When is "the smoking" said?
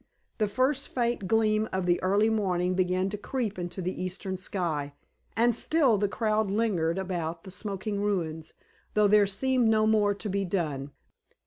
7.43-8.01